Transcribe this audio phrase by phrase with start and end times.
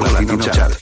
[0.00, 0.78] Latino Chart.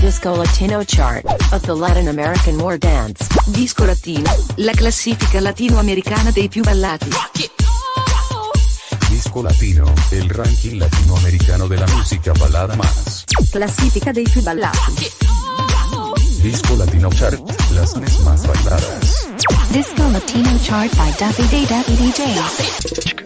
[0.00, 3.26] Disco Latino Chart of the Latin American War Dance.
[3.46, 7.08] Disco Latino, la classifica latinoamericana dei più ballati.
[9.08, 13.24] Disco Latino, el ranking latinoamericano de la música balada más.
[13.50, 15.10] Classifica dei più ballati.
[16.42, 19.28] Disco Latino Chart, las mes más bailadas.
[19.70, 23.22] Disco Latino Chart by Duffy Day Duffy DJ.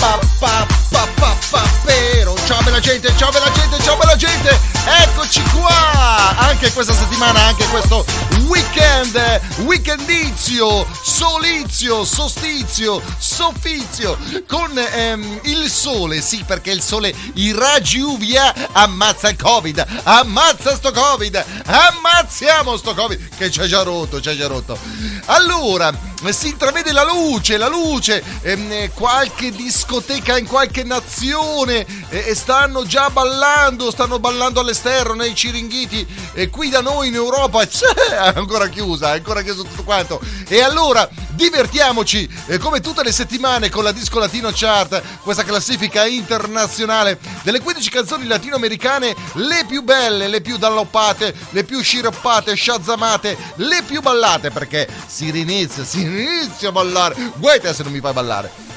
[0.00, 1.39] pop, pop, pop, pop.
[1.84, 2.36] Pero.
[2.46, 4.56] Ciao bella gente, ciao bella gente, ciao bella gente!
[5.02, 6.36] Eccoci qua!
[6.36, 8.04] Anche questa settimana, anche questo
[8.46, 18.00] weekend, weekendizio, solizio, sostizio, soffizio, con ehm, il sole, sì perché il sole, i raggi
[18.00, 24.20] UVA ammazza il covid, ammazza sto covid, ammazziamo sto covid, che ci ha già rotto,
[24.20, 24.78] ci ha già rotto.
[25.26, 25.92] Allora,
[26.30, 32.84] si intravede la luce, la luce, ehm, qualche discoteca in qualche nazione e, e stanno
[32.84, 38.68] già ballando, stanno ballando all'esterno nei ciringhiti e qui da noi in Europa c'è ancora
[38.68, 40.20] chiusa, è ancora chiuso tutto quanto.
[40.48, 46.04] E allora divertiamoci eh, come tutte le settimane con la Disco Latino Chart, questa classifica
[46.06, 53.36] internazionale delle 15 canzoni latinoamericane le più belle, le più dalloppate, le più sciroppate, shazzamate,
[53.56, 57.32] le più ballate perché si rinizia, si inizia a ballare.
[57.36, 58.70] Guai se non mi fai ballare.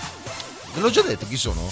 [0.74, 1.72] Ve l'ho già detto chi sono?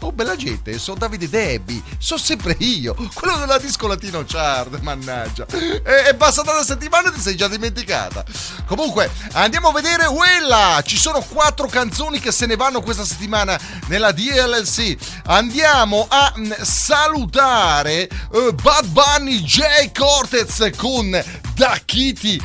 [0.00, 5.46] Oh, bella gente, sono Davide Debbie, sono sempre io, quello della disco latino chart, mannaggia.
[5.46, 8.24] E, è passata una settimana e ti sei già dimenticata.
[8.66, 10.82] Comunque, andiamo a vedere quella.
[10.84, 14.96] Ci sono quattro canzoni che se ne vanno questa settimana nella DLC.
[15.26, 19.92] Andiamo a mm, salutare uh, Bad Bunny J.
[19.96, 21.10] Cortez con
[21.54, 22.40] Da Kitty.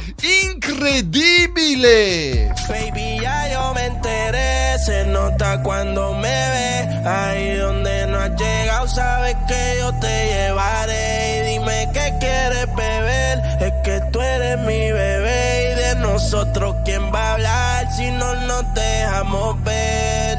[0.46, 2.54] Incredibile!
[2.68, 7.10] Baby, ya yo me enteré, se nota cuando me ve.
[7.10, 11.38] Ahí donde no has llegado, sabes que yo te llevaré.
[11.38, 15.72] Y dime qué quieres beber, es que tú eres mi bebé.
[15.72, 20.38] Y de nosotros, ¿quién va a hablar si no nos dejamos ver?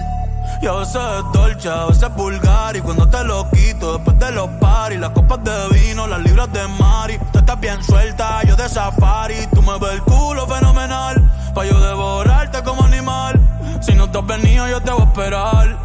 [0.60, 4.18] Y a veces es dolce, a veces es vulgar Y cuando te lo quito después
[4.18, 8.42] de los paris Las copas de vino, las libras de mari Tú estás bien suelta,
[8.42, 11.16] yo de safari Tú me ves el culo fenomenal
[11.54, 13.39] Pa' yo devorarte como animal
[13.80, 15.78] Si no te has venido yo te voy a esperar.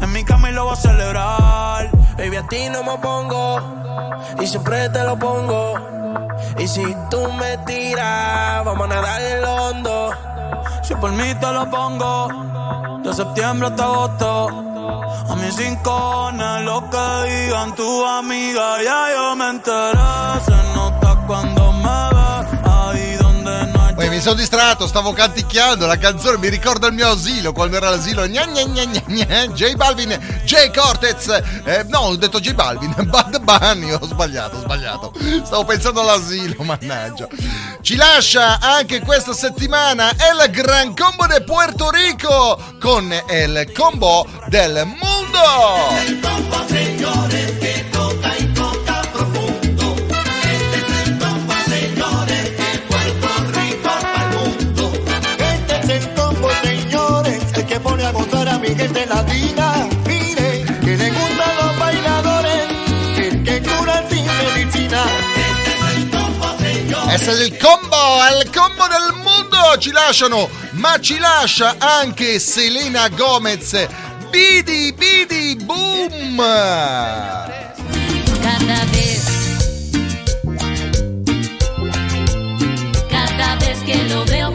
[0.00, 1.90] En mi cama y lo voy a celebrar.
[2.16, 3.78] Baby, a ti no me pongo
[4.40, 5.74] y siempre te lo pongo.
[6.58, 10.10] Y si tú me tiras, vamos a nadar en lo hondo.
[10.82, 12.28] Si por mí te lo pongo
[13.02, 14.48] De septiembre hasta agosto.
[15.30, 16.30] A mis cinco
[16.64, 20.40] lo que digan tu amiga Ya yo me enteré.
[20.44, 21.57] Se nota cuando
[24.18, 28.26] mi sono distratto, stavo canticchiando la canzone, mi ricorda il mio asilo, quando era l'asilo,
[28.26, 30.08] gna gna gna gna gna, J Balvin,
[30.42, 31.28] J Cortez,
[31.62, 35.12] eh, no, ho detto J Balvin, Bad Bunny, ho sbagliato, ho sbagliato,
[35.44, 37.28] stavo pensando all'asilo, mannaggia.
[37.80, 44.84] Ci lascia anche questa settimana El Gran Combo de Puerto Rico con El Combo del
[44.84, 45.96] Mundo.
[45.96, 47.27] Este
[59.08, 59.88] latina.
[60.06, 62.64] Mire, que le gustan los bailadores,
[63.18, 65.02] el que cura sin medicina.
[67.10, 73.08] È il combo, è il combo del mondo, ci lasciano, ma ci lascia anche Selena
[73.08, 73.86] Gomez.
[74.30, 76.36] Bidi, bidi, boom!
[78.42, 79.24] Cada vez,
[83.10, 84.50] cada vez que lo veo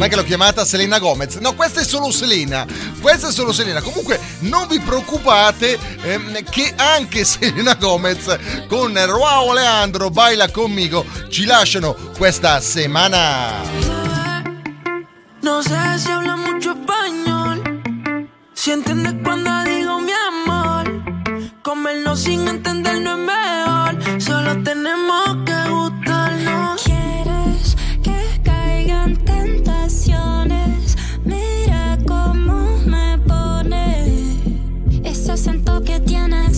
[0.00, 1.34] Com'è che l'ho chiamata Selena Gomez?
[1.34, 2.64] No, questa è solo Selena.
[3.02, 3.82] Questa è solo Selena.
[3.82, 11.44] Comunque non vi preoccupate ehm, che anche Selena Gomez con Roao Leandro Baila conmigo ci
[11.44, 13.60] lasciano questa settimana.
[15.42, 18.30] No sé si habla mucho español.
[18.54, 21.50] Si entiendes cuando digo mi amor.
[21.60, 24.22] Comernos sin entender no es mejor.
[24.22, 25.49] Solo tenemos que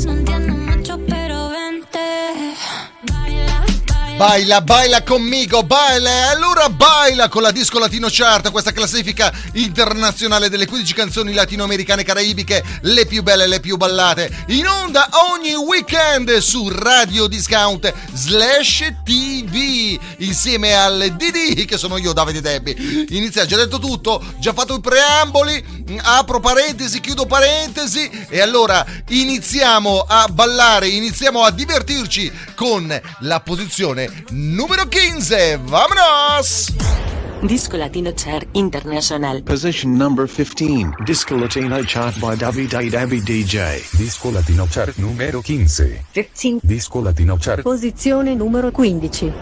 [0.04, 0.31] no
[4.22, 5.02] Baila, baila.
[5.02, 6.30] Conmigo, baila!
[6.30, 12.04] Allora baila con la Disco Latino Chart, questa classifica internazionale delle 15 canzoni latinoamericane e
[12.04, 17.92] caraibiche, le più belle e le più ballate, in onda ogni weekend su Radio Discount
[18.12, 23.06] slash TV, insieme al DD, che sono io, Davide Debbi.
[23.16, 30.04] Inizia, già detto tutto, già fatto i preamboli, apro parentesi, chiudo parentesi, e allora iniziamo
[30.06, 35.56] a ballare, iniziamo a divertirci con la posizione numero 15.
[35.59, 36.67] Vamonos!
[37.43, 39.43] Disco Latino Chart International.
[39.43, 40.94] Position number 15.
[41.05, 43.83] Disco Latino chart by Davide Dabby DJ.
[43.97, 46.05] Disco Latino Chart numero 15.
[46.12, 46.61] 15.
[46.62, 47.62] Disco Latino Chart.
[47.62, 49.33] Posizione numero 15.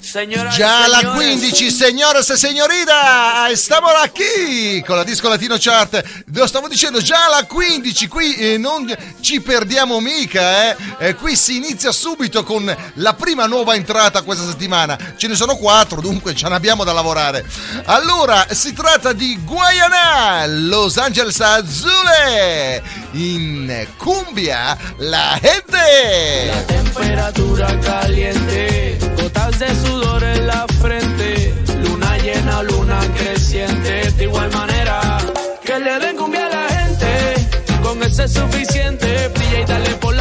[0.00, 6.02] Señoras Già la señores, 15, señoras e signorita, stiamo qui con la Disco Latino Chart.
[6.32, 8.86] Lo stavo dicendo, già la 15, qui eh, non
[9.20, 10.76] ci perdiamo mica, eh.
[10.98, 14.96] Eh, Qui si inizia subito con la prima nuova entrata questa settimana.
[15.16, 17.37] Ce ne sono quattro, dunque ce ne abbiamo da lavorare.
[17.86, 22.82] Allora, si tratta di Guayana, Los Angeles Azule,
[23.12, 26.64] in cumbia, la gente.
[26.66, 35.18] Temperatura caliente, gotas de sudor en la frente, luna llena, luna creciente, de igual manera.
[35.64, 37.48] Que le den cumbia a la gente,
[37.82, 40.17] con ese es suficiente, brilla y dale por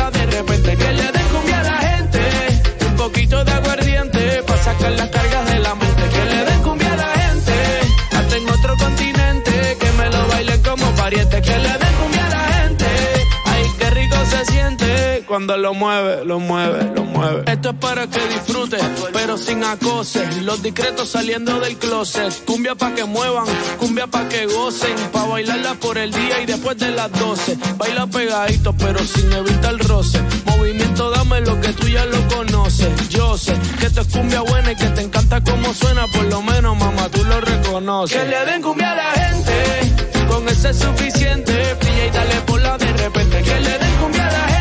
[15.27, 17.43] cuando lo mueve, lo mueve, lo mueve.
[17.51, 18.81] Esto es para que disfrutes,
[19.13, 20.41] pero sin acoses.
[20.43, 22.33] Los discretos saliendo del closet.
[22.45, 23.45] Cumbia pa' que muevan,
[23.77, 24.95] cumbia pa' que gocen.
[25.11, 27.57] Pa' bailarla por el día y después de las 12.
[27.77, 30.19] Baila pegadito, pero sin evitar el roce.
[30.45, 33.09] Movimiento, dame lo que tú ya lo conoces.
[33.09, 36.07] Yo sé que esto es cumbia buena y que te encanta cómo suena.
[36.07, 38.17] Por lo menos, mamá, tú lo reconoces.
[38.17, 41.53] Que le den cumbia a la gente, con ese es suficiente.
[41.79, 43.41] Brilla y dale por la de repente.
[43.41, 44.56] Que le den cumbia a la gente,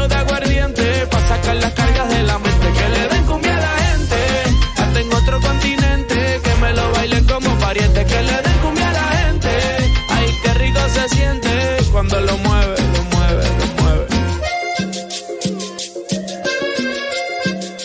[0.00, 1.06] de aguardiente.
[1.06, 2.66] Pa' sacar las cargas de la mente.
[2.72, 4.18] Que le den cumbia a la gente,
[4.76, 6.40] hasta en otro continente.
[6.44, 8.04] Que me lo bailen como pariente.
[8.04, 9.50] Que le den cumbia a la gente,
[10.10, 11.50] ay, qué rico se siente
[11.92, 14.06] cuando lo mueve, lo mueve, lo mueve.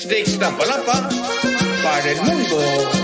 [0.09, 1.09] De Iztapalapa
[1.83, 2.98] para el mundo.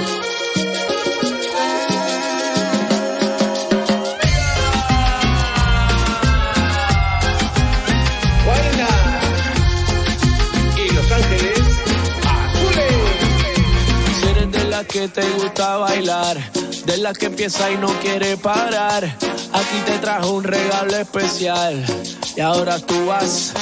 [14.88, 16.38] Que te gusta bailar,
[16.86, 21.86] de las que empieza y no quiere parar, aquí te trajo un regalo especial.
[22.36, 23.54] Y ahora tú vas,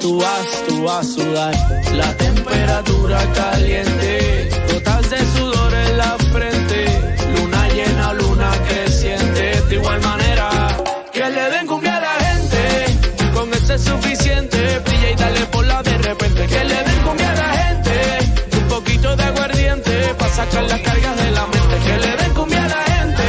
[0.00, 1.54] tú vas, tú vas a sudar.
[1.94, 9.60] La temperatura caliente, gotas de sudor en la frente, luna llena, luna creciente.
[9.68, 10.76] De igual manera,
[11.12, 14.78] que le den cumbia a la gente, con eso es suficiente.
[14.80, 16.71] Brilla y dale por la de repente, que le
[20.34, 21.76] sacar las cargas de la mente.
[21.84, 23.24] Que le den cumbia a la gente,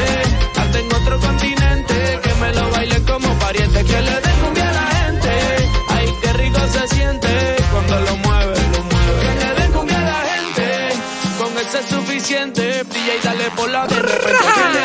[0.55, 3.83] hasta en otro continente, que me lo bailen como pariente.
[3.83, 5.31] Que le den cumbia a la gente,
[5.89, 9.19] ay, qué rico se siente cuando lo mueve, lo mueve.
[9.21, 10.65] Que le den cumbia a la gente,
[11.39, 12.83] con eso es suficiente.
[12.95, 14.82] Y dale por la de.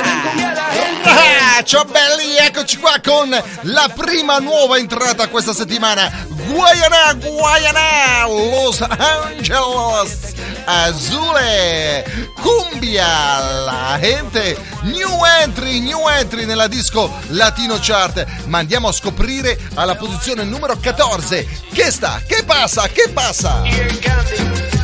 [1.65, 3.29] Ciao belli, eccoci qua con
[3.63, 6.27] la prima nuova entrata questa settimana.
[6.29, 10.35] Guayana, Guayana, Los Angeles
[10.65, 12.05] Azule,
[12.41, 18.25] Cumbia, la gente, new entry, new entry nella disco Latino Chart.
[18.47, 21.67] Ma andiamo a scoprire alla posizione numero 14.
[21.73, 22.23] Che sta?
[22.27, 22.87] Che passa?
[22.89, 23.63] Che passa?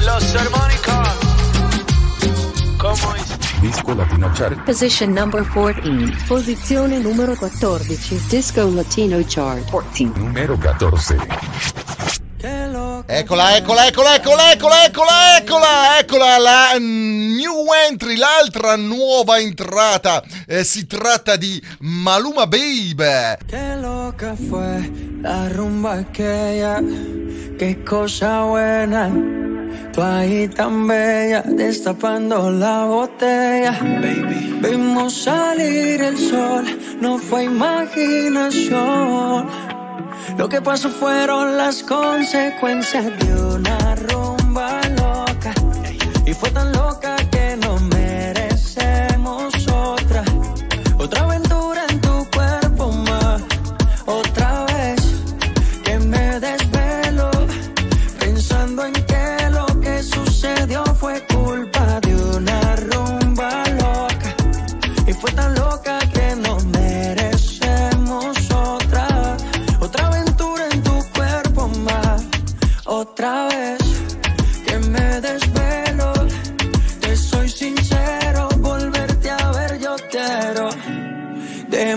[0.01, 0.75] Los armónicos.
[0.93, 1.14] ¿Cómo es?
[3.61, 4.63] Disco Latino Chart.
[4.63, 6.27] Position number 14.
[6.27, 8.27] Posizione numero 14.
[8.29, 10.13] Disco Latino Chart 14.
[10.21, 11.17] Numero 14.
[13.07, 20.23] Eccola, eccola, eccola, eccola, eccola, eccola, eccola, eccola la new entry, l'altra nuova entrata.
[20.47, 23.39] Eh, si tratta di Maluma Babe.
[23.47, 24.91] Qué loca fue
[25.23, 26.83] la rumba aquella,
[27.57, 29.54] qué cosa buena.
[29.93, 33.79] Tú ahí tan bella, destapando la botella.
[33.81, 36.65] Baby, vimos salir el sol,
[37.01, 39.47] no fue imaginación.
[40.37, 45.55] Lo que pasó fueron las consecuencias de una rumba loca.
[46.27, 46.74] Y fue tan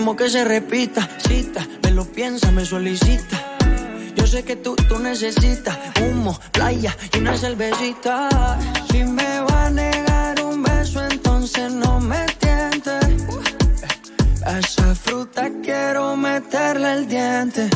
[0.08, 1.06] como que se repita.
[1.18, 3.58] Cita, me lo piensa, me solicita.
[4.16, 8.58] Yo sé que tú, tú necesitas humo, playa y una cervecita.
[8.90, 12.90] Si me va a negar un beso, entonces no me tiente.
[14.46, 17.68] A esa fruta quiero meterle el diente.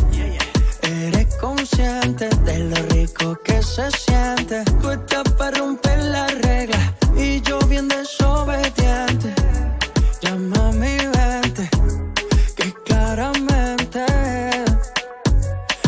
[0.80, 4.64] Eres consciente de lo rico que se siente.
[4.80, 9.34] Tú estás para romper la regla y yo bien desobediente.
[10.22, 11.41] Llama a mi que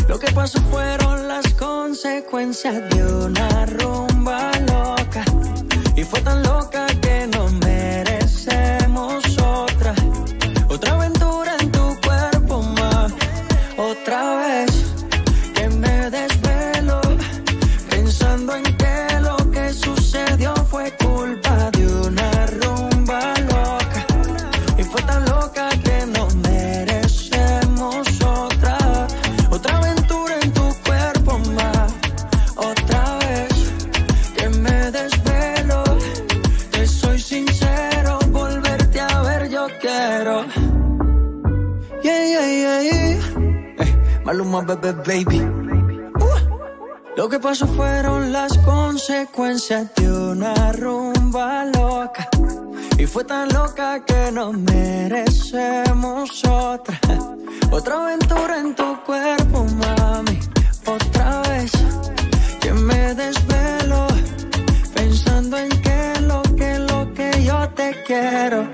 [0.07, 5.25] lo que pasó fueron las consecuencias de una rumba loca.
[5.95, 7.64] Y fue tan loca que no merecemos
[44.51, 45.39] Baby.
[45.39, 47.15] Uh.
[47.17, 52.29] Lo que pasó fueron las consecuencias de una rumba loca.
[52.97, 56.99] Y fue tan loca que no merecemos otra.
[57.71, 60.39] Otra aventura en tu cuerpo, mami.
[60.85, 61.71] Otra vez
[62.61, 64.07] que me desvelo.
[64.93, 68.67] Pensando en que lo que, lo que yo te quiero.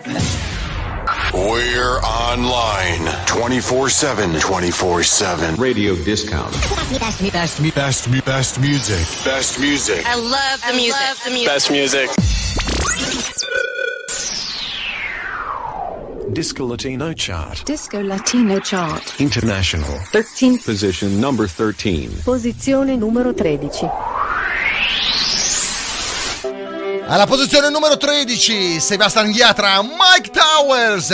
[1.33, 4.39] We're online 24 7.
[4.39, 5.55] 24 7.
[5.55, 6.51] Radio discount.
[6.99, 9.23] Best, best, best, best music.
[9.23, 10.05] Best music.
[10.05, 10.99] I love the music.
[10.99, 11.47] Love the music.
[11.47, 12.09] Best music.
[16.33, 17.63] Disco Latino chart.
[17.65, 19.19] Disco Latino Chart.
[19.19, 19.99] International.
[20.11, 20.59] 13.
[20.59, 22.23] Position number 13.
[22.23, 24.20] Posizione numero 13.
[27.11, 31.09] Alla posizione numero 13, Sebastian Yatra, Mike Towers,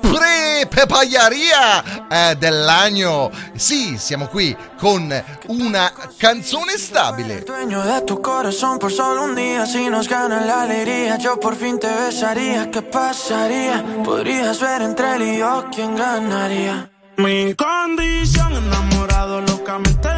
[0.00, 3.28] pre-pepagliaria eh, dell'anno.
[3.56, 5.12] Sì, siamo qui con
[5.48, 7.42] una canzone stabile.
[7.42, 11.56] Dueño de tu corazón por solo un día Si nos gana la alegría Yo por
[11.56, 13.84] fin te besaría ¿Qué pasaría?
[14.04, 16.92] Podrías ver entre él y yo ¿Quién ganaría?
[17.16, 20.17] Mi condición enamorado locamente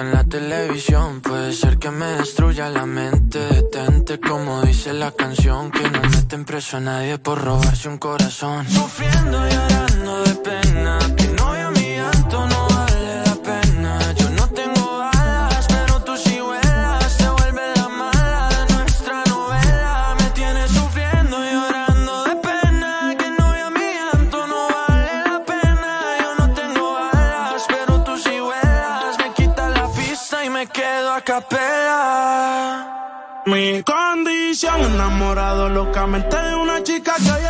[0.00, 1.20] en la televisión.
[1.20, 3.38] Puede ser que me destruya la mente.
[3.38, 8.66] Detente como dice la canción Que no meten preso a nadie por robarse un corazón.
[8.68, 12.75] Sufriendo y llorando de pena Que no vea mi llanto, no
[33.46, 37.45] Mi condición enamorado locamente de una chica que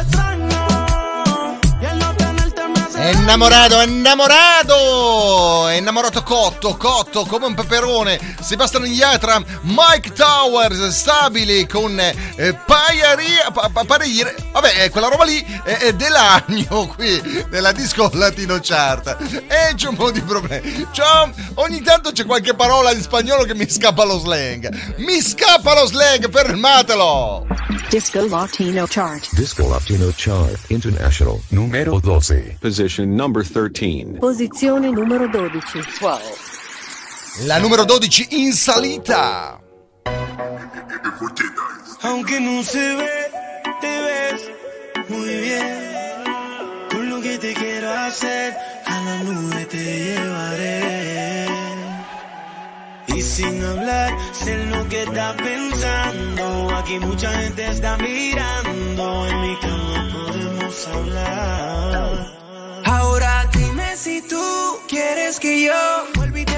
[3.07, 5.69] tenerte me hace Innamorato, innamorato!
[5.69, 8.19] È innamorato cotto, cotto come un peperone.
[8.41, 15.25] Sebastian Yatra, Mike Towers, stabili con eh, Paiaria, pa, pa, Pariere, vabbè, eh, quella roba
[15.25, 19.17] lì è, è dell'agno qui nella disco latino chart.
[19.47, 20.87] E c'è un po' di problemi.
[20.93, 24.95] C'ho, ogni tanto c'è qualche parola in spagnolo che mi scappa lo slang.
[24.97, 27.47] Mi scappa lo slang, fermatelo!
[27.89, 29.29] Disco Latino Chart.
[29.33, 31.39] Disco Latino Chart International.
[31.49, 32.57] Numero 12.
[32.59, 34.19] Position number 13.
[34.21, 35.83] Posizione numero 12.
[37.47, 39.61] La numero 12 in salita.
[42.03, 43.31] Aunque no se ve,
[43.81, 44.51] te ves
[45.09, 45.87] muy bien.
[46.91, 51.47] Con lo que te quiero hacer, a la nube te llevaré.
[53.09, 56.77] Y sin hablar, sé lo que estás pensando.
[56.77, 59.27] Aquí mucha gente está mirando.
[59.27, 62.36] En mi cama podemos hablar.
[64.07, 64.41] Si tú
[64.87, 65.75] quieres que yo
[66.15, 66.56] vuelva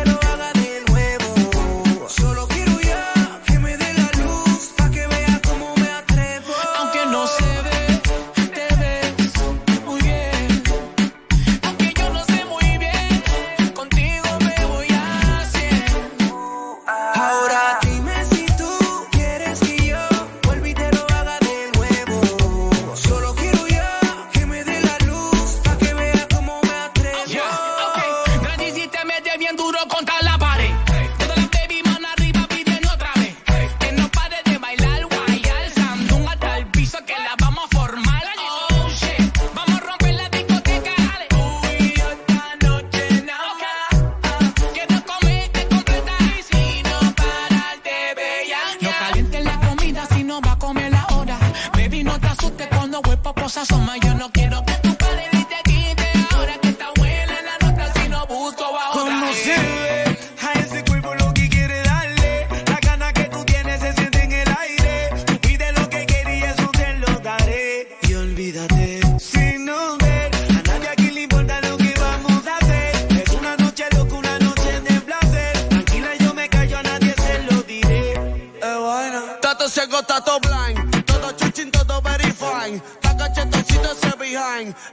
[53.59, 53.97] asoma.
[53.99, 56.33] Yo no quiero que tú pares y te quites.
[56.33, 59.37] Ahora que está buena la nota si no busco va otra vez.
[59.43, 62.47] se ve a ese cuerpo lo que quiere darle.
[62.67, 65.11] La gana que tú tienes se siente en el aire.
[65.27, 67.89] Tú pide lo que querías, yo te lo daré.
[68.09, 73.23] Y olvídate, si no ver, a nadie aquí le importa lo que vamos a hacer.
[73.23, 75.69] Es una noche loca, una noche de placer.
[75.69, 78.13] Tranquila, yo me callo, a nadie se lo diré.
[78.13, 79.21] Eh, bueno.
[79.41, 81.05] Tato ciego, tato blind.
[81.07, 82.81] Todo chuchin, todo very fine.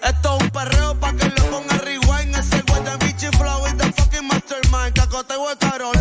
[0.04, 2.36] Esto es un perreo pa' que le ponga rewind.
[2.36, 4.94] Ese güey de Bichi Flow y the fucking mastermind.
[4.94, 5.95] Cacoteo de Carolina.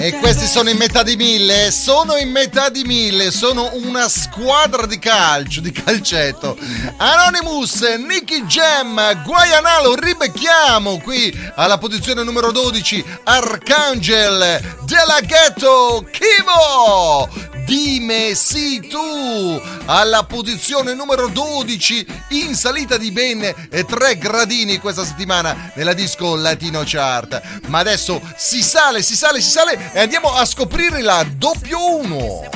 [0.00, 4.86] E questi sono in metà di mille, sono in metà di mille, sono una squadra
[4.86, 6.56] di calcio, di calcetto.
[6.98, 17.28] Anonymous, Nicky Jam, Guaianalo, ribecchiamo qui alla posizione numero 12, Arcangel, Della Ghetto, Kivo,
[17.68, 25.04] Dime sì tu, alla posizione numero 12, in salita di ben eh, tre gradini questa
[25.04, 27.60] settimana nella disco Latino Chart.
[27.66, 32.48] Ma adesso si sale, si sale, si sale e andiamo a scoprire la doppio 1.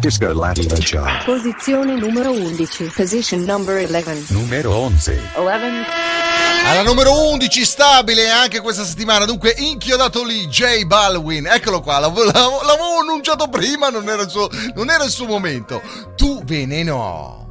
[0.00, 1.24] Disco Latino Chart.
[1.24, 2.92] Posizione numero 11.
[2.94, 4.32] Position number 11.
[4.32, 5.20] Numero 11.
[5.36, 5.86] 11.
[6.66, 12.24] Alla numero 11 stabile anche questa settimana, dunque inchiodato lì J Balwin, eccolo qua, l'avevo,
[12.24, 15.80] l'avevo- annunciato prima, non era, il suo, non era il suo momento.
[16.16, 17.46] Tu veneno.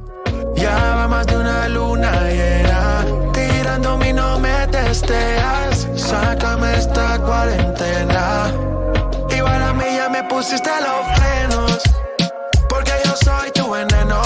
[1.08, 8.52] Más de una luna llena, tirando mi no me testeas, sácame esta cuarentena.
[9.30, 11.80] Igual a mí ya me pusiste los frenos,
[13.28, 14.22] soy tu veneno,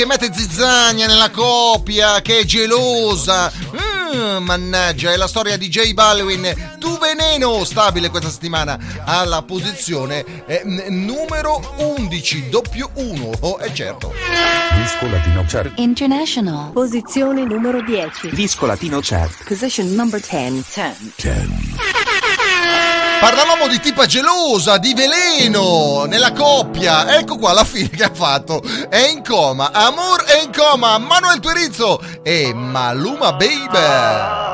[0.00, 3.52] che mette zizzania nella coppia, che è gelosa.
[3.76, 6.76] Mm, mannaggia, è la storia di J Balvin.
[6.78, 13.30] Tu veneno, stabile questa settimana alla posizione eh, numero 11, doppio 1.
[13.40, 14.14] Oh, è certo.
[14.74, 15.72] Disco Latino Chart.
[15.76, 16.72] International.
[16.72, 18.30] Posizione numero 10.
[18.30, 19.44] Disco Latino Chart.
[19.44, 21.12] Position number 10.
[21.16, 21.89] 10.
[23.20, 27.18] Parlavamo di tipa gelosa, di veleno nella coppia.
[27.18, 28.62] Ecco qua la fine che ha fatto.
[28.88, 29.72] È in coma.
[29.72, 30.96] Amor è in coma.
[30.96, 34.49] Manuel Turizzo e Maluma Baby.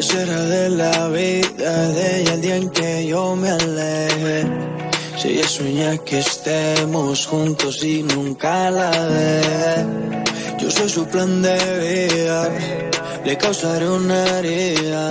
[0.00, 4.46] ¿Qué será de la vida de ella el día en que yo me aleje?
[5.18, 9.42] Si ella sueña que estemos juntos y nunca la ve,
[10.58, 11.58] yo soy su plan de
[12.16, 12.48] vida,
[13.26, 15.10] le causaré una herida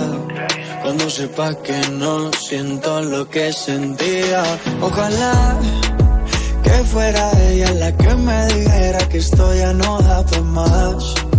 [0.82, 4.42] cuando sepa que no siento lo que sentía.
[4.80, 5.56] Ojalá
[6.64, 11.29] que fuera ella la que me dijera que esto ya no da para más.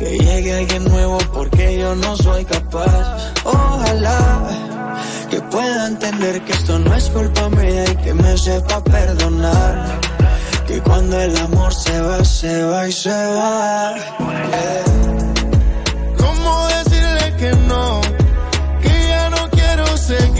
[0.00, 3.34] Que llegue alguien nuevo porque yo no soy capaz.
[3.44, 4.48] Ojalá
[5.28, 10.00] que pueda entender que esto no es culpa mía y que me sepa perdonar.
[10.66, 13.94] Que cuando el amor se va, se va y se va.
[13.94, 14.84] Yeah.
[16.16, 18.00] ¿Cómo decirle que no?
[18.80, 20.39] Que ya no quiero seguir.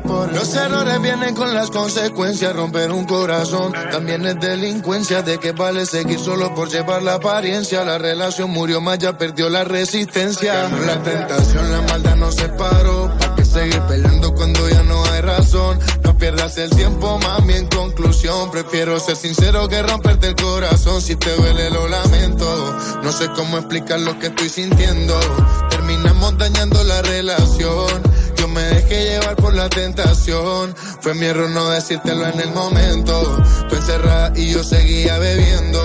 [0.00, 2.56] Los errores vienen con las consecuencias.
[2.56, 5.20] Romper un corazón también es delincuencia.
[5.20, 7.84] De que vale seguir solo por llevar la apariencia.
[7.84, 10.66] La relación murió más, ya perdió la resistencia.
[10.86, 13.12] La tentación, la maldad nos separó.
[13.18, 15.78] ¿Para qué seguir peleando cuando ya no hay razón?
[16.04, 17.52] No pierdas el tiempo, mami.
[17.52, 21.02] En conclusión, prefiero ser sincero que romperte el corazón.
[21.02, 22.78] Si te duele, lo lamento.
[23.02, 25.20] No sé cómo explicar lo que estoy sintiendo.
[25.68, 28.11] Terminamos dañando la relación.
[28.52, 30.74] Me dejé llevar por la tentación.
[31.00, 33.42] Fue mi error no decírtelo en el momento.
[33.68, 35.80] Tú encerrada y yo seguía bebiendo.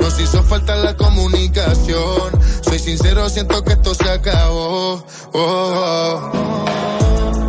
[0.00, 2.30] Nos hizo falta la comunicación.
[2.62, 5.04] Soy sincero, siento que esto se acabó.
[5.32, 7.46] Oh, oh, oh.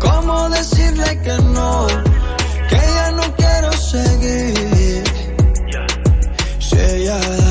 [0.00, 1.86] ¿Cómo decirle que no?
[2.68, 5.04] Que ya no quiero seguir.
[6.58, 7.45] Si ella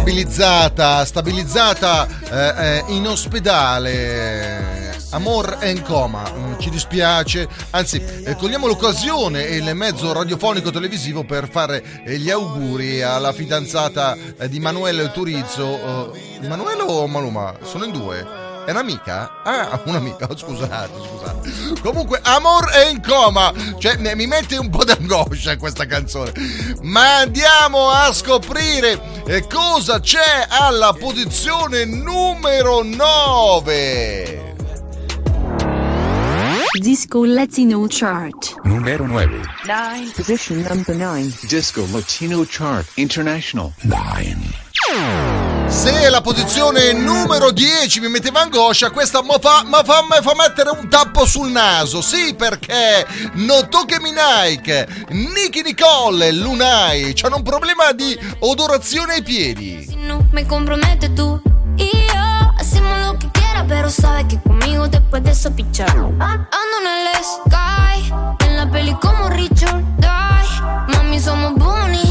[0.00, 4.96] Stabilizzata, stabilizzata eh, eh, in ospedale.
[5.10, 11.24] Amor è coma, Mm, ci dispiace, anzi eh, cogliamo l'occasione e il mezzo radiofonico televisivo
[11.24, 16.14] per fare eh, gli auguri alla fidanzata eh, di Manuel Turizzo.
[16.14, 17.56] Eh, Manuel o Maluma?
[17.62, 18.49] Sono in due.
[18.70, 19.42] È un'amica?
[19.42, 21.80] Ah, un'amica, oh, scusate, scusate.
[21.80, 23.52] Comunque, Amor è in coma.
[23.76, 26.32] Cioè, ne- mi mette un po' d'angoscia questa canzone.
[26.82, 34.54] Ma andiamo a scoprire eh, cosa c'è alla posizione numero 9.
[36.78, 38.54] Disco Latino Chart.
[38.62, 39.40] Numero 9.
[39.66, 40.12] 9.
[40.14, 41.38] Position number 9.
[41.48, 43.72] Disco Latino Chart International.
[43.80, 45.49] 9.
[45.70, 50.34] Se la posizione numero 10 mi metteva angoscia, questa mi fa, mi fa, mi fa
[50.36, 52.02] mettere un tappo sul naso.
[52.02, 59.96] Sì, perché No Tokemi Nike, Nicky Nicole, Lunai hanno un problema di odorazione ai piedi.
[60.06, 61.06] no me compromete
[61.76, 65.88] y yo hacemos lo que quiera, pero sabes que conmigo después de eso pichar.
[65.96, 68.12] Ando en el sky,
[68.44, 70.96] en la peli como Richard Die.
[70.96, 72.09] Mami somos Bonnie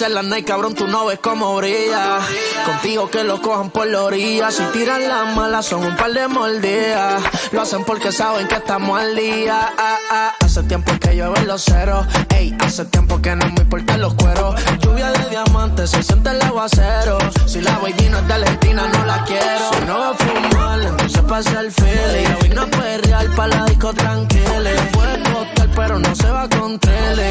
[0.00, 2.18] en la cabrón, tú no ves cómo brilla.
[2.64, 4.50] Contigo que lo cojan por la orilla.
[4.50, 7.22] Si tiran las malas, son un par de mordidas.
[7.52, 9.72] Lo hacen porque saben que estamos al día.
[9.76, 10.34] Ah, ah.
[10.40, 12.06] Hace tiempo que llueven los ceros.
[12.30, 14.54] Ey, hace tiempo que no me importan los cueros.
[14.80, 17.18] Lluvia de diamantes, se siente el aguacero.
[17.46, 19.70] Si la baby no es de Argentina, no la quiero.
[19.72, 22.20] Si no va a fumar, entonces pasa el feeling.
[22.20, 24.70] Ella vino a perrear pa' la disco tranquila.
[24.92, 27.28] Puede costar, pero no se va con tele.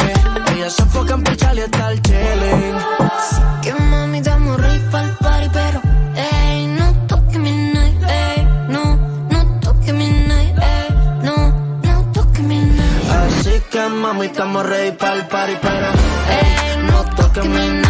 [0.53, 2.01] Ella se enfoca en pichar y estar
[2.57, 3.61] chilling.
[3.61, 5.81] Que mami, damos rey pa'l party, pero
[6.15, 8.83] ey, no toque mi night, ey, no,
[9.29, 10.87] no toque mi night, ey,
[11.23, 11.35] no,
[11.83, 13.11] no toque mi night.
[13.11, 15.87] Así que mami, estamos ready para el party, pero
[16.39, 17.86] ey, no toques mi night,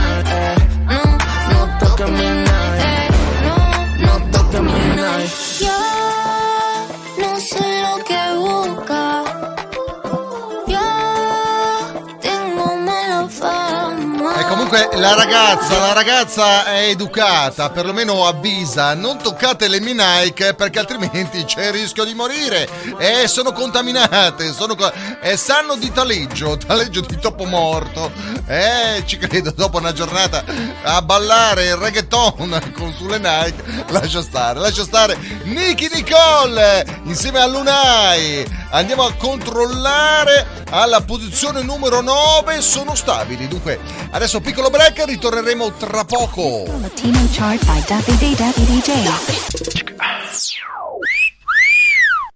[14.67, 20.79] comunque la ragazza, la ragazza è educata, perlomeno avvisa, non toccate le mie Nike perché
[20.79, 22.67] altrimenti c'è il rischio di morire.
[22.97, 28.11] E sono contaminate, sono co- e sanno di taleggio, taleggio di topo morto.
[28.45, 30.43] Eh, ci credo, dopo una giornata
[30.83, 35.17] a ballare il reggaeton con sulle Nike, lascia stare, lascia stare.
[35.43, 38.65] Nicky Nicole insieme a Lunai.
[38.69, 43.47] Andiamo a controllare alla posizione numero 9, sono stabili.
[43.47, 43.79] Dunque,
[44.11, 46.65] adesso piccolo break, ritorneremo tra poco.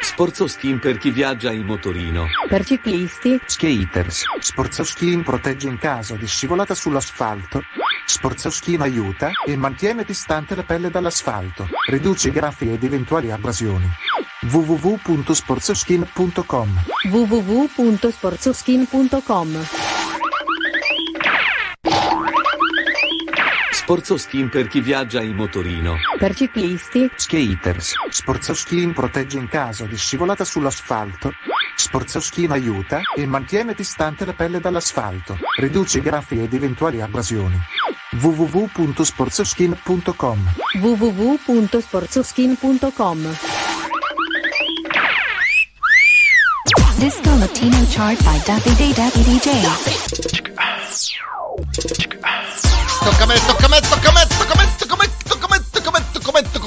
[0.00, 2.26] Sporzo skin per chi viaggia in motorino.
[2.46, 4.24] Per ciclisti, Skaters.
[4.38, 7.62] Sporzo Skin protegge in caso di scivolata sull'asfalto
[8.10, 13.88] Sporzo Skin aiuta e mantiene distante la pelle dall'asfalto Riduce i graffi ed eventuali abrasioni.
[14.50, 19.66] www.sporzoskin.com www.sporzoskin.com
[23.70, 25.94] Sporzo skin per chi viaggia in motorino.
[26.18, 27.92] Per ciclisti, Skaters.
[28.10, 31.30] Sporzo Skin protegge in caso di scivolata sull'asfalto.
[31.76, 37.58] Sporzo Skin aiuta e mantiene distante la pelle dall'asfalto Riduce i graffi ed eventuali abrasioni
[38.12, 40.38] www.sporzoskin.com
[40.82, 43.36] www.sporzoskin.com
[46.98, 49.52] Disco Latino chart by Daffy Daffy DJ.
[53.00, 54.20] Tocca a me, tocca a me, tocca a me,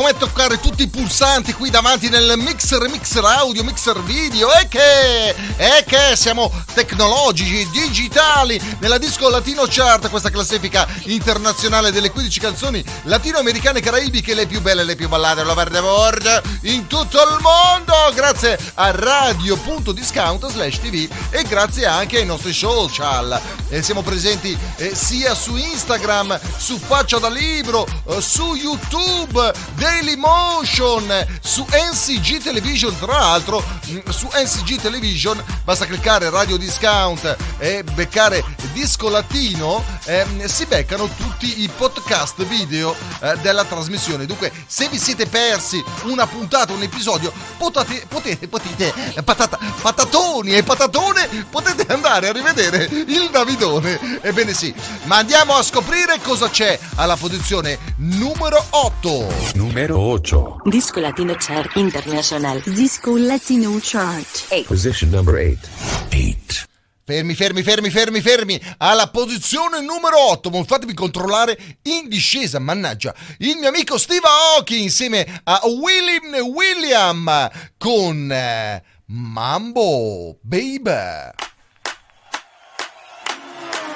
[0.03, 3.23] tocca a me, tocca a me toccare tutti i pulsanti qui davanti nel mixer, mixer
[3.23, 10.29] audio, mixer video e che, e che siamo tecnologici, digitali nella disco latino chart, questa
[10.29, 15.53] classifica internazionale delle 15 canzoni latinoamericane e caraibiche, le più belle, le più ballate, lo
[15.53, 22.25] verde board in tutto il mondo, grazie a radio.discount slash tv e grazie anche ai
[22.25, 23.39] nostri social.
[23.69, 29.53] Eh, siamo presenti eh, sia su Instagram, su Faccia da Libro, eh, su YouTube,
[29.93, 37.83] Dailymotion, su NCG Television, tra l'altro mh, su NCG Television basta cliccare Radio Discount e
[37.93, 44.25] beccare Disco Latino, ehm, si beccano tutti i podcast video eh, della trasmissione.
[44.25, 50.63] Dunque, se vi siete persi una puntata, un episodio, potete, potete, potete patata, patatoni e
[50.63, 54.21] patatone, potete andare a rivedere il Davidone.
[54.21, 59.51] Ebbene sì, ma andiamo a scoprire cosa c'è alla posizione numero 8.
[59.53, 60.61] Numero 8.
[60.63, 62.61] Disco Latino Chart International.
[62.65, 64.63] Disco Latino chart.
[64.65, 65.69] Position number 8.
[66.11, 66.67] 8.
[67.05, 68.61] Fermi, fermi, fermi, fermi, fermi.
[68.77, 70.49] Alla posizione numero 8.
[70.49, 72.59] Ma fatemi controllare in discesa.
[72.59, 73.13] Mannaggia.
[73.39, 81.31] Il mio amico Steve Aoki insieme a William William con eh, Mambo Baby.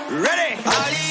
[0.09, 1.06] Ready?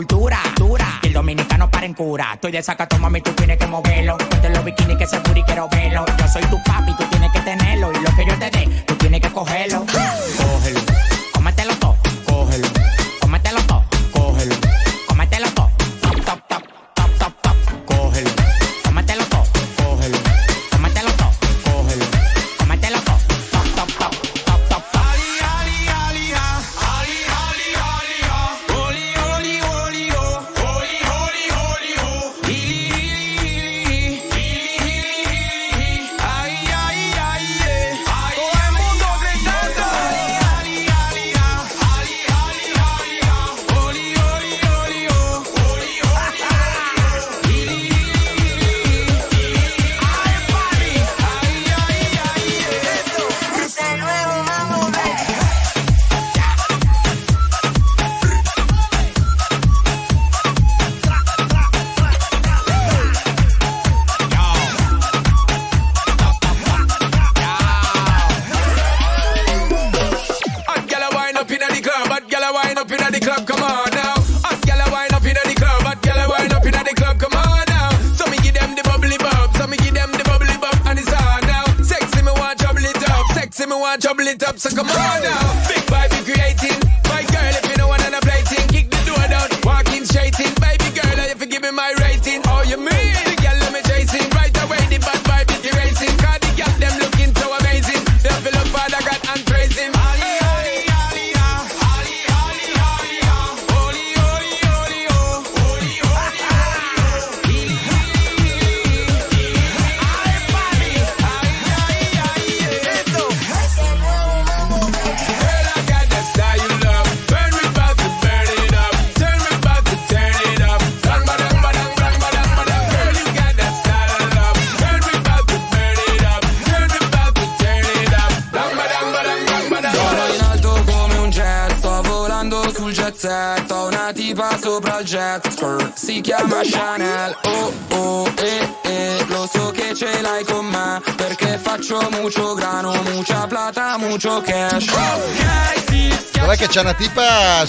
[0.00, 1.00] cultura, cultura.
[1.02, 2.30] Y el dominicano para en cura.
[2.34, 4.16] Estoy de saca, mami, tú tienes que moverlo.
[4.16, 6.04] Ponte los bikinis que se y quiero verlo.
[6.18, 7.92] Yo soy tu papi, tú tienes que tenerlo.
[7.92, 9.84] Y lo que yo te dé, tú tienes que cogerlo.
[9.84, 10.89] Cógelo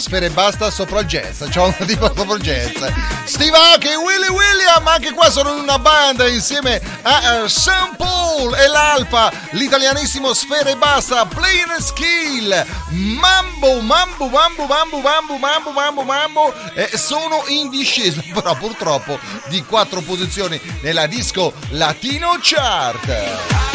[0.02, 1.44] sfere basta sopra il jazz?
[1.48, 2.84] C'è una tipa sopra il jazz.
[3.24, 8.56] Steve Aoki Willy William, anche qua sono in una banda insieme a uh, Sean Paul
[8.56, 16.54] e l'Alfa, l'italianissimo sfere basta, Plain Skill, Mambo, Mambo, Mambo, Mambo, Mambo, Mambo, Mambo, Mambo,
[16.74, 23.71] eh, sono in discesa, però purtroppo di quattro posizioni nella disco Latino Chart.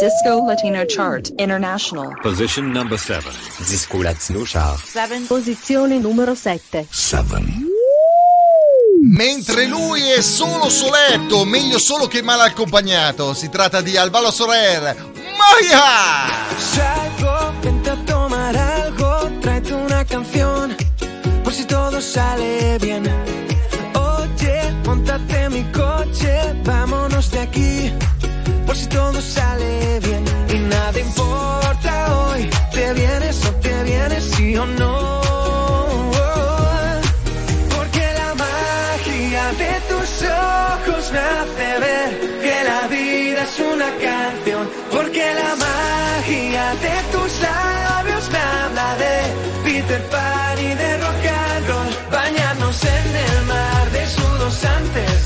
[0.00, 2.18] Disco Latino Chart International.
[2.22, 3.30] Position number 7.
[3.58, 4.80] Disco Latino Chart.
[4.82, 5.24] 7.
[5.26, 6.86] Posizione numero 7.
[6.90, 7.42] 7.
[9.02, 13.34] Mentre lui è solo soletto, meglio solo che mal accompagnato.
[13.34, 14.94] Si tratta di Alvaro Soler.
[15.40, 16.56] Maya!
[16.56, 20.76] Salgo, vente a tomar algo, tráete una canción,
[21.42, 23.06] por si todo sale bien.
[23.94, 27.92] Oye, montate mi coche, vámonos de aquí,
[28.90, 30.24] todo sale bien.
[30.54, 35.20] Y nada importa hoy, te vienes o te vienes, sí o no.
[37.76, 42.10] Porque la magia de tus ojos me hace ver
[42.44, 44.64] que la vida es una canción.
[44.90, 49.14] Porque la magia de tus labios me habla de
[49.64, 51.90] Peter Pan y de rock and roll.
[52.18, 55.19] Bañarnos en el mar de sudos antes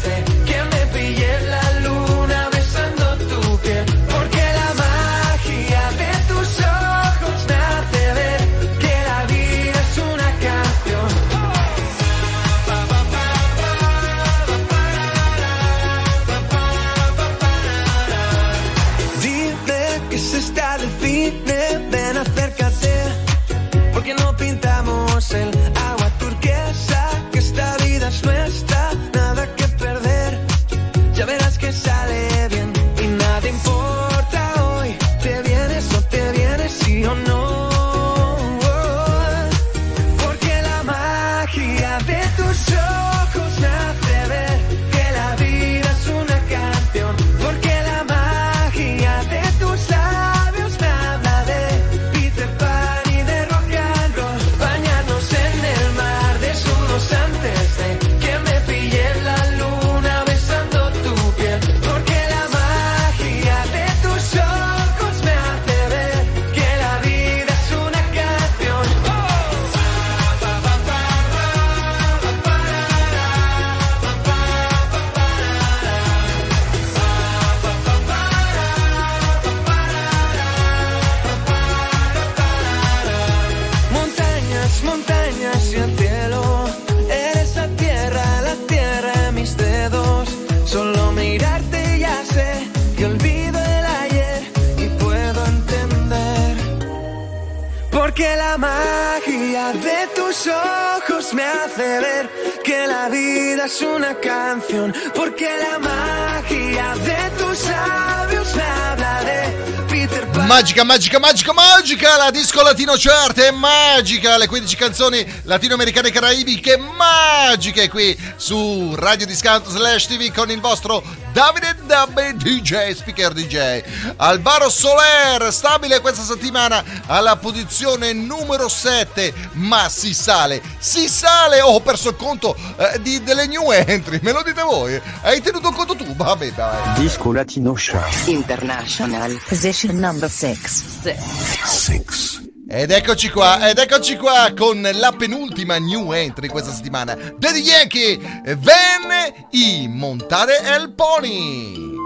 [110.55, 112.17] Magica, magica, magica, magica!
[112.17, 114.37] La disco latino chart è magica!
[114.37, 120.61] Le 15 canzoni latinoamericane e caraibiche magiche qui su Radio Discount slash TV con il
[120.61, 121.03] vostro
[121.35, 123.83] Davide Dabbe DJ, speaker DJ.
[124.19, 129.35] Alvaro Soler, stabile questa settimana alla posizione numero 7.
[129.55, 131.61] Ma si sale, si sale!
[131.61, 135.01] Ho perso il conto eh, di- delle new entry, me lo dite voi?
[135.23, 136.15] Hai tenuto conto tu?
[136.15, 137.01] Vabbè, vai.
[137.01, 138.29] Disco Latino Chart.
[138.29, 139.37] International.
[139.49, 142.43] Position number 6.
[142.77, 147.15] Ed eccoci qua, ed eccoci qua con la penultima new entry questa settimana.
[147.15, 148.19] Daddy Yankee
[148.57, 152.01] venne i montare el pony.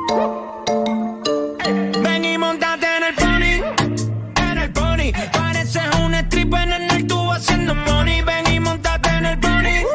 [2.02, 3.62] Ven y montate en el pony,
[4.42, 5.10] en el pony.
[5.32, 8.20] Parece un stripper en el tubo haciendo money.
[8.20, 9.86] Ven y montate en el pony,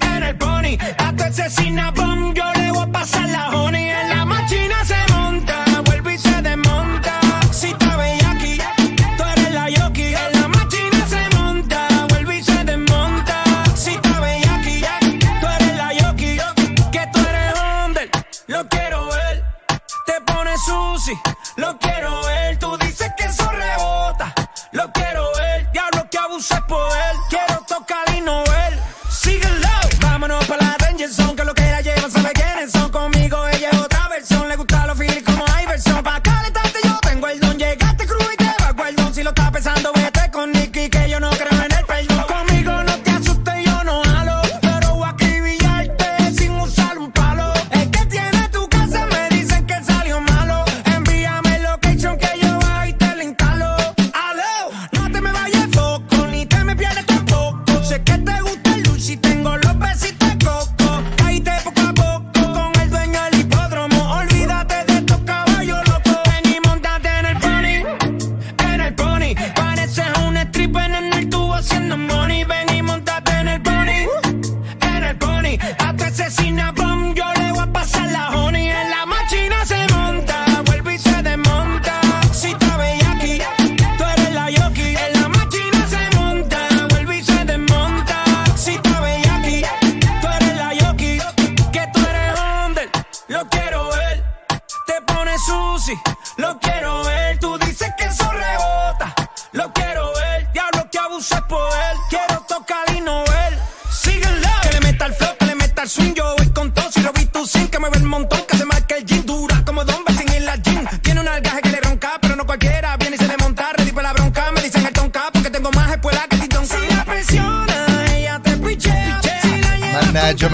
[0.00, 0.76] en el pony.
[0.98, 4.09] Hasta ese cinnabon yo le voy a pasar la honey.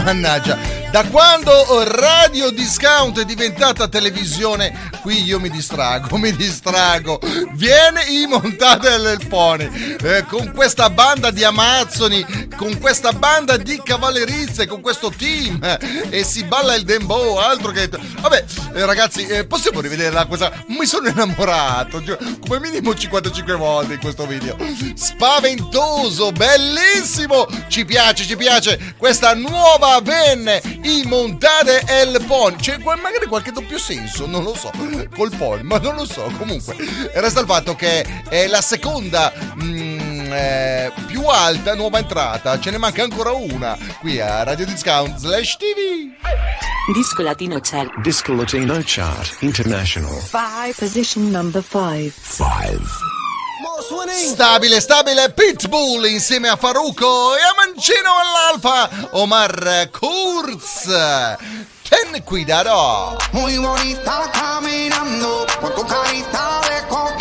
[0.07, 0.57] Mannaggia.
[0.92, 7.18] Da quando Radio Discount è diventata televisione, qui io mi distrago, mi distrago.
[7.54, 9.68] Viene i montate del pony.
[10.00, 15.59] eh, con questa banda di amazzoni, con questa banda di cavallerizze, con questo team.
[15.62, 15.78] eh,
[16.11, 17.88] e si balla il dembow, altro che...
[17.88, 18.44] Vabbè,
[18.74, 20.52] eh, ragazzi, eh, possiamo rivedere la cosa?
[20.68, 22.02] Mi sono innamorato,
[22.40, 24.57] come minimo 55 volte in questo video.
[24.94, 27.46] Spaventoso, bellissimo.
[27.68, 32.57] Ci piace, ci piace questa nuova venne i montate el pony.
[32.57, 34.70] C'è magari qualche doppio senso, non lo so,
[35.14, 36.30] col pony, ma non lo so.
[36.38, 36.76] Comunque,
[37.14, 39.32] resta il fatto che è la seconda
[39.62, 39.86] mm,
[40.37, 42.59] eh, più alta nuova entrata.
[42.61, 46.12] Ce ne manca ancora una qui a Radio Discount slash TV.
[46.93, 47.91] Disco Latino Chart.
[48.01, 50.20] Disco Latino Chart International.
[50.20, 50.74] 5.
[50.76, 52.12] Position number 5.
[52.22, 53.14] 5.
[54.32, 60.87] Stabile, stabile Pitbull insieme a Faruco e a Mancino all'Alfa Omar Kurz.
[61.89, 63.16] Ten cuidado.
[63.32, 67.16] Muy bonita caminando con tu carita de coqueta.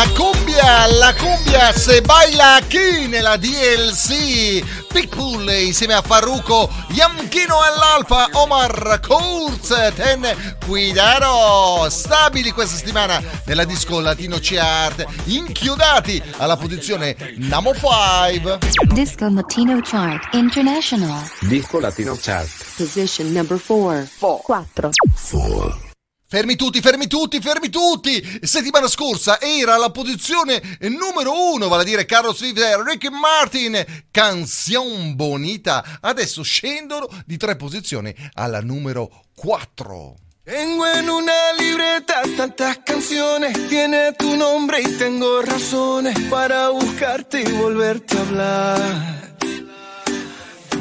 [0.00, 4.64] La cumbia, la cumbia se baila qui nella DLC.
[4.90, 11.86] Pitbull insieme a Farruko, Yamkino all'Alfa, Omar Kurz, Ten Cuidado.
[11.90, 18.58] Stabili questa settimana nella disco Latino Chart, inchiodati alla posizione Namo 5.
[18.94, 21.30] Disco Latino Chart International.
[21.40, 22.48] Disco Latino Chart.
[22.74, 24.08] Position number 4.
[24.18, 25.89] 4.
[26.32, 28.38] Fermi tutti, fermi tutti, fermi tutti!
[28.42, 33.84] Settimana scorsa era alla posizione numero uno, vale a dire Carlos Swift e Ricky Martin,
[34.12, 35.98] Canción Bonita.
[36.00, 40.14] Adesso scendono di tre posizioni alla numero 4.
[40.44, 47.50] Tengo en una libreta tantas canciones, tiene tu nombre y tengo razones para buscarte y
[47.50, 49.29] volverte a hablar.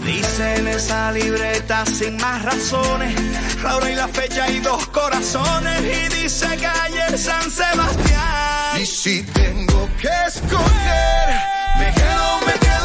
[0.09, 3.13] Dice en esa libreta sin más razones,
[3.61, 5.81] la hora y la fecha y dos corazones.
[5.81, 8.81] Y dice calle San Sebastián.
[8.81, 11.27] Y si tengo que escoger,
[11.77, 12.78] me quedo, me quedo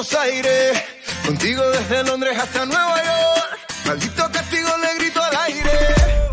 [0.00, 0.82] Buenos Aires,
[1.26, 3.58] contigo desde Londres hasta Nueva York.
[3.84, 5.70] Maldito castigo le grito al aire.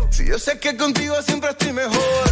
[0.08, 2.24] Si yo sé que contigo siempre estoy mejor.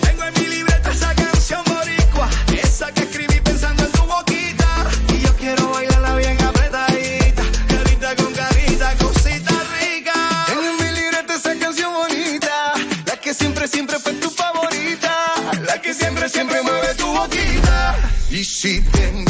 [0.00, 2.30] Tengo en mi libreta esa canción boricua,
[2.62, 4.86] esa que escribí pensando en tu boquita.
[5.08, 10.14] Y yo quiero bailarla bien apretadita, carita con carita, cosita rica.
[10.46, 12.72] Tengo en mi libreta esa canción bonita,
[13.04, 17.98] la que siempre, siempre fue tu favorita, la que siempre, siempre mueve tu boquita.
[18.30, 19.29] Y si tengo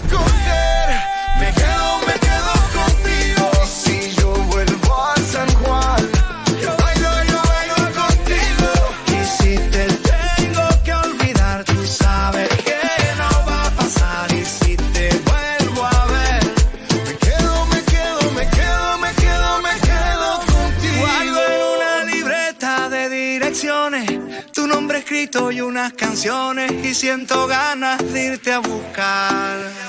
[0.00, 3.50] me quedo, me quedo contigo.
[3.62, 6.10] Y si yo vuelvo a San Juan,
[6.60, 8.70] yo bailo, yo bailo contigo.
[9.08, 12.78] Y si te tengo que olvidar, tú sabes que
[13.18, 14.32] no va a pasar.
[14.32, 16.42] Y si te vuelvo a ver,
[17.04, 21.00] me quedo, me quedo, me quedo, me quedo, me quedo contigo.
[21.00, 24.22] Guardo en una libreta de direcciones
[24.52, 29.81] tu nombre escrito y unas canciones y siento ganas de irte a buscar.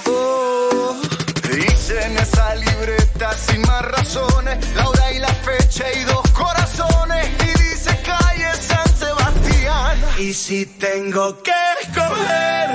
[4.13, 7.27] La hora y la fecha y dos corazones.
[7.41, 9.97] Y dice calle San Sebastián.
[10.19, 11.51] Y si tengo que
[11.81, 12.69] escoger,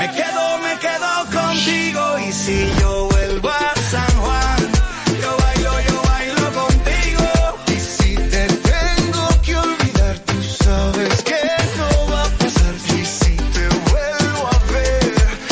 [0.00, 2.18] me quedo, me quedo contigo.
[2.26, 3.77] Y si yo vuelvo a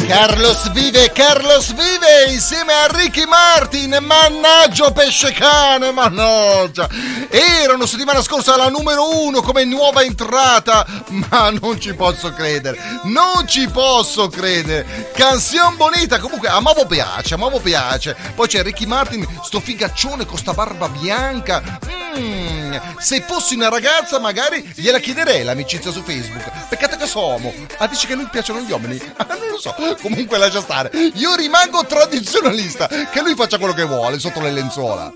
[0.08, 3.98] Carlos vive, Carlos vive insieme a Ricky Martin.
[4.00, 6.88] Mannaggia pesce cane, mannaggia.
[7.28, 12.78] Erano settimana scorsa alla numero uno come nuova entrata, ma non ci posso credere.
[13.02, 15.10] Non ci posso credere.
[15.12, 18.16] Canzone bonita, comunque amavo piace, amavo piace.
[18.36, 21.80] Poi c'è Ricky Martin, sto figaccione con sta barba bianca.
[22.16, 26.68] Mm, se fossi una ragazza magari gliela chiederei l'amicizia su Facebook.
[26.68, 27.52] Peccato che sono.
[27.78, 29.00] Ah, dici che a lui piacciono gli uomini?
[29.16, 29.74] Ah, non lo so.
[30.02, 30.90] Comunque lascia stare.
[31.14, 32.88] Io rimango tradizionalista.
[32.88, 35.12] Che lui faccia quello che vuole sotto le lenzuola.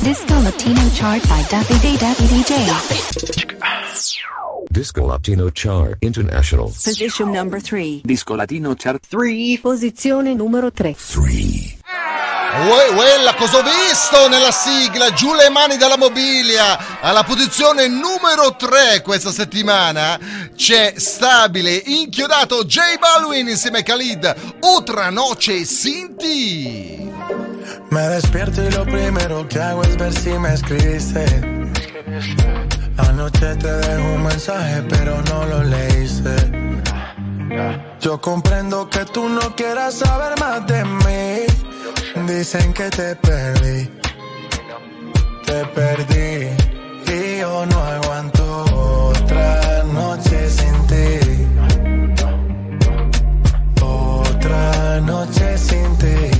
[0.00, 1.46] Disco Latino Chart by
[1.80, 3.54] Day Daffy DJ.
[4.68, 6.66] Disco Latino Chart International.
[6.66, 8.00] Position number 3.
[8.02, 9.58] Disco Latino Chart 3.
[9.60, 10.94] Posizione numero 3.
[11.16, 11.75] Uè,
[12.94, 17.00] quella cosa ho visto nella sigla, giù le mani dalla mobilia.
[17.00, 20.18] Alla posizione numero 3 questa settimana
[20.56, 24.34] c'è stabile, inchiodato J Balwin insieme a Khalid.
[24.60, 27.10] Otra noche sin ti.
[27.90, 31.24] Me despierto y lo primero que hago es ver si me escribiste.
[32.96, 36.65] Anoche te dejo un mensaje, pero no lo leíste.
[38.00, 42.26] Yo comprendo que tú no quieras saber más de mí.
[42.26, 43.90] Dicen que te perdí.
[45.44, 46.48] Te perdí.
[47.12, 48.64] Y yo no aguanto
[49.10, 51.18] otra noche sin ti.
[53.80, 56.35] Otra noche sin ti.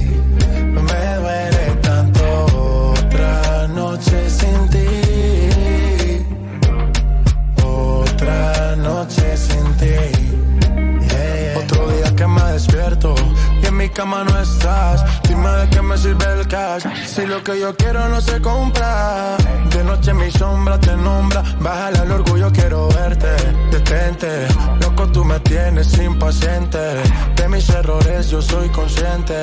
[13.97, 15.03] Cama no estás.
[15.27, 16.85] Dime de qué me sirve el cash.
[17.07, 19.39] Si lo que yo quiero no se compra.
[19.71, 21.43] De noche mi sombra te nombra.
[21.61, 23.27] Bájale al orgullo, quiero verte.
[23.71, 24.29] De repente.
[24.83, 26.79] Loco, tú me tienes impaciente.
[27.37, 29.35] De mis errores yo soy consciente.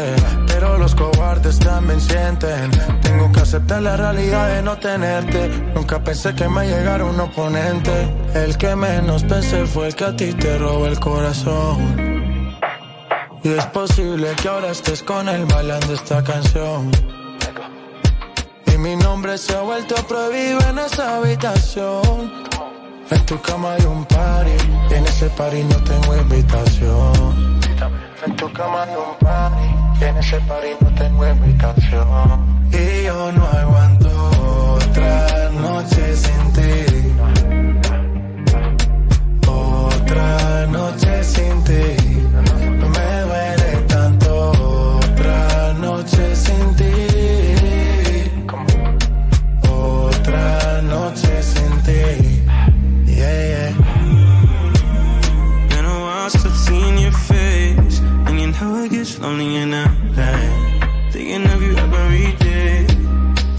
[0.45, 2.69] Pero los cobardes también sienten.
[3.01, 5.49] Tengo que aceptar la realidad de no tenerte.
[5.73, 8.15] Nunca pensé que me llegara un oponente.
[8.35, 12.12] El que menos pensé fue el que a ti te robó el corazón.
[13.43, 16.89] Y es posible que ahora estés con él bailando esta canción.
[18.65, 22.31] Y mi nombre se ha vuelto prohibido en esa habitación.
[23.09, 24.51] En tu cama hay un party,
[24.89, 27.59] y en ese party no tengo invitación.
[28.25, 29.67] En tu cama hay un party,
[29.99, 32.69] y en ese party no tengo invitación.
[32.71, 34.09] Y yo no aguanto
[34.75, 36.85] otra noche sin ti.
[39.47, 41.83] Otra noche sin ti.
[42.79, 43.32] No me
[59.23, 60.35] lonely in LA.
[61.11, 62.85] Thinking of you every day.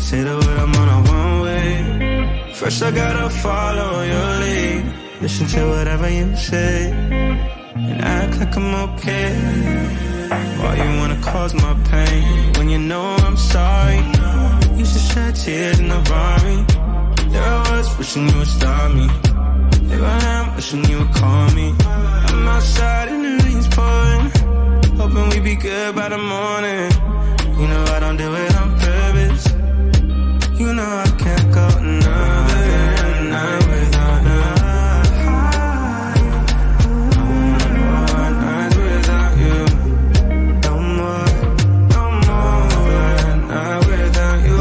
[0.06, 2.52] Say the word, I'm on a one way.
[2.58, 4.82] First, I gotta follow your lead.
[5.22, 6.90] Listen to whatever you say.
[7.88, 9.30] And act like I'm okay.
[10.60, 12.52] Why you wanna cause my pain?
[12.56, 14.00] When you know I'm sorry.
[14.82, 16.60] Used to shed tears in the rain.
[17.32, 19.06] There I was wishing you would stop me.
[19.94, 21.66] Abraham, wishing you would call me.
[22.28, 23.43] I'm outside and the.
[25.14, 26.90] Hoping we be good by the morning.
[27.56, 29.46] You know I don't do it on purpose.
[30.58, 34.44] You know I can't go another night without you.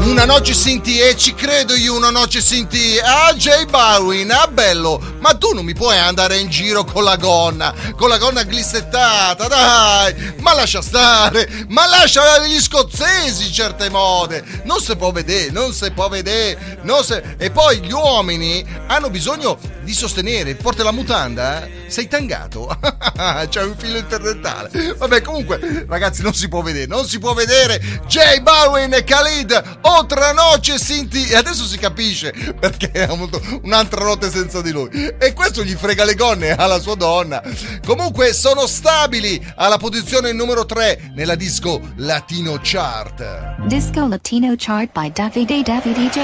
[0.06, 5.00] Una noce sinti e ci credo io una noce sinti a J Balwin, ah bello,
[5.24, 9.48] ma tu non mi puoi andare in giro con la gonna, con la gonna glissettata,
[9.48, 15.72] dai, ma lascia stare, ma lascia gli scozzesi certe mode, non si può vedere, non
[15.72, 21.64] si può vedere, si- e poi gli uomini hanno bisogno di sostenere, porta la mutanda,
[21.64, 21.84] eh?
[21.86, 22.66] sei tangato,
[23.48, 27.80] c'è un filo interdentale, vabbè comunque ragazzi non si può vedere, non si può vedere,
[28.06, 34.04] J Balwin e Khalid, Otra noce Sinti, e adesso si capisce perché ha avuto un'altra
[34.04, 37.42] notte senza di lui, e questo gli frega le gonne alla sua donna,
[37.86, 43.66] comunque sono stabili alla posizione numero 3 nella disco Latino Chart.
[43.66, 46.20] Disco Latino Chart by Davide Davide J.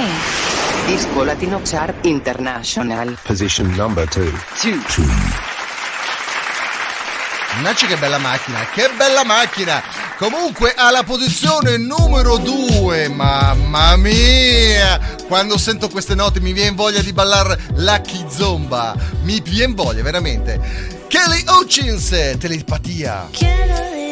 [0.86, 3.16] Disco Latino Chart International.
[3.22, 5.49] Position number 2.
[7.54, 9.82] Mannaggia che bella macchina, che bella macchina!
[10.16, 14.98] Comunque alla posizione numero 2, mamma mia!
[15.26, 21.08] Quando sento queste note mi viene voglia di ballare la kizomba, mi viene voglia veramente.
[21.08, 23.28] Kelly Hutchins, telepatia.
[23.32, 24.09] ¿Quién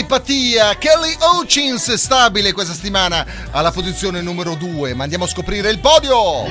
[0.00, 0.78] Telepatia.
[0.78, 4.94] Kelly Hutchins stabile questa settimana alla posizione numero 2.
[4.94, 6.46] Ma andiamo a scoprire il podio.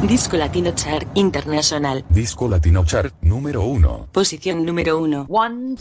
[0.00, 2.02] Disco Latino Chart Internacional.
[2.08, 4.08] Disco Latino Chart número 1.
[4.10, 5.26] Posición número 1.
[5.28, 5.74] One.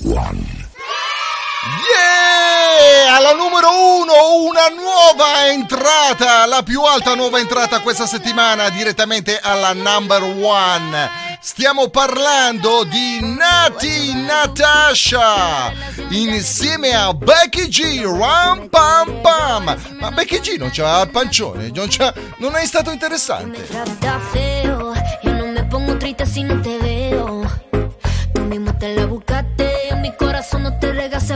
[1.89, 3.15] Yeah!
[3.15, 3.69] Alla numero
[4.03, 4.09] 1
[4.47, 11.28] una nuova entrata, la più alta nuova entrata questa settimana direttamente alla number 1.
[11.41, 15.71] Stiamo parlando di Nati Natasha
[16.09, 18.01] insieme a Becky G.
[18.03, 19.77] Ram pam pam.
[19.99, 23.65] Ma Becky G non c'ha il pancione, non, c'ha, non è stato interessante.
[23.69, 23.77] Mi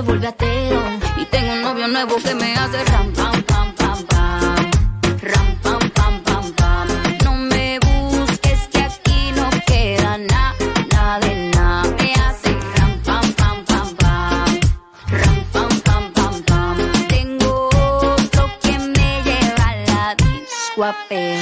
[0.02, 0.82] vuelve ateo.
[1.18, 3.13] Y tengo un novio nuevo que me hace ram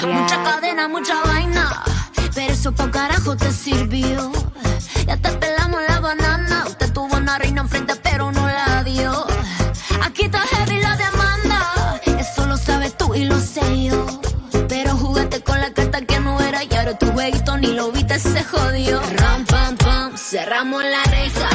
[0.07, 1.83] Mucha cadena, mucha vaina.
[2.33, 4.31] Pero eso pa' carajo te sirvió.
[5.05, 6.65] Ya te pelamos la banana.
[6.67, 9.25] Usted tuvo una reina enfrente, pero no la dio.
[10.03, 12.01] Aquí está heavy la demanda.
[12.19, 14.05] Eso lo sabes tú y lo sé yo.
[14.67, 18.19] Pero jugaste con la carta que no era y ahora tu jueguito ni lo viste,
[18.19, 19.01] se jodió.
[19.17, 21.50] Ram, pam, pam, cerramos la reja.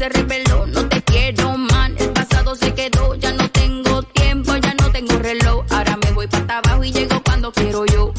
[0.00, 1.94] Se reveló, no te quiero man.
[1.98, 5.66] El pasado se quedó, ya no tengo tiempo, ya no tengo reloj.
[5.68, 8.10] Ahora me voy para abajo y llego cuando quiero yo.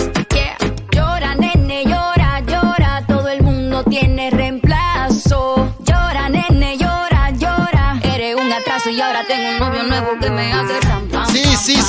[0.92, 5.76] Llora, nene, llora, llora, todo el mundo tiene reemplazo.
[5.80, 8.00] Llora, nene, llora, llora.
[8.04, 10.81] Eres un atraso y ahora tengo un novio nuevo que me hace.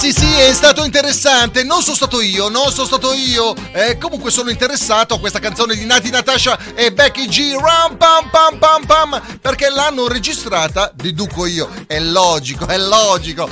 [0.02, 1.62] Sì, sì, è stato interessante.
[1.62, 3.54] Non sono stato io, non sono stato io.
[3.70, 7.54] Eh, comunque sono interessato a questa canzone di Nati Natasha e Becky G.
[7.56, 9.38] Ram pam pam pam pam.
[9.40, 11.68] Perché l'hanno registrata, deduco io.
[11.86, 13.48] È logico, è logico.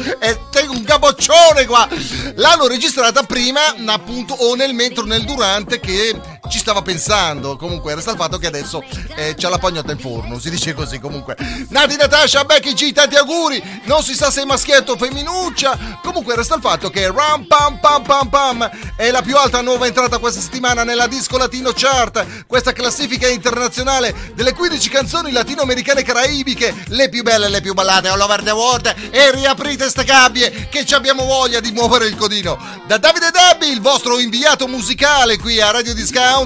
[0.51, 1.89] Tengo un capoccione qua.
[2.35, 6.21] L'hanno registrata prima, appunto, o nel mentre o nel durante che
[6.51, 7.57] ci stava pensando.
[7.57, 8.83] Comunque, resta il fatto che adesso
[9.15, 10.39] eh, c'ha la pagnotta in forno.
[10.39, 11.37] Si dice così, comunque.
[11.69, 13.81] Nati Natasha, Becky G, tanti auguri.
[13.85, 15.99] Non si sa se è maschietto o femminuccia.
[16.03, 19.87] Comunque resta il fatto che Ram Pam Pam Pam Pam è la più alta nuova
[19.87, 26.75] entrata questa settimana nella Disco Latino Chart, questa classifica internazionale delle 15 canzoni latinoamericane caraibiche,
[26.89, 30.69] le più belle e le più ballate all over the world e riaprite ste gabbie
[30.69, 32.59] che ci abbiamo voglia di muovere il codino.
[32.87, 36.40] Da Davide Dabbi, il vostro inviato musicale qui a Radio Discount,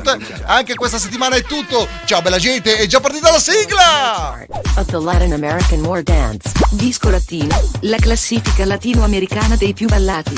[0.47, 1.87] anche questa settimana è tutto.
[2.05, 4.47] Ciao bella gente, è già partita la sigla!
[4.77, 6.51] Of the Latin American War Dance.
[6.71, 7.61] Disco Latino.
[7.81, 10.35] La classifica latinoamericana dei più ballati.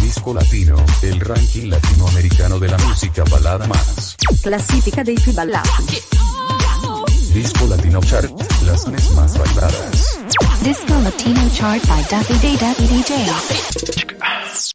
[0.00, 4.16] Disco Latino, el ranking latinoamericano de la música balada más.
[4.42, 6.02] Classifica dei più ballati.
[7.32, 8.30] Disco Latino Chart,
[8.64, 10.18] las mes más bailadas.
[10.62, 14.60] Disco Latino Chart by Davide Davide DJ.